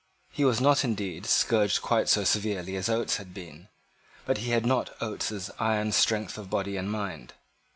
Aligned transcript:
He 0.31 0.43
was 0.43 0.59
not, 0.59 0.83
indeed, 0.83 1.27
scourged 1.27 1.83
quite 1.83 2.09
so 2.09 2.23
severely 2.23 2.75
as 2.75 2.89
Oates 2.89 3.17
had 3.17 3.35
been; 3.35 3.67
but 4.25 4.39
he 4.39 4.49
had 4.49 4.65
not 4.65 4.95
Oates's 4.99 5.51
iron 5.59 5.91
strength 5.91 6.39
of 6.39 6.49
body 6.49 6.75
and 6.75 6.89
mind. 6.89 7.35